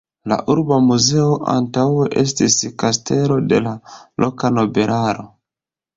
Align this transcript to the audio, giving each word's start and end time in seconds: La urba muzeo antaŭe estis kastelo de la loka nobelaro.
La 0.31 0.37
urba 0.53 0.77
muzeo 0.85 1.35
antaŭe 1.51 2.09
estis 2.21 2.57
kastelo 2.85 3.39
de 3.53 3.61
la 3.67 3.77
loka 4.25 4.53
nobelaro. 4.59 5.29